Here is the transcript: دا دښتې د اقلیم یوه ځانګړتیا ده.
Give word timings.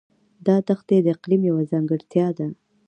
دا 0.45 0.55
دښتې 0.67 0.97
د 1.03 1.07
اقلیم 1.15 1.41
یوه 1.49 1.63
ځانګړتیا 1.71 2.27
ده. 2.37 2.47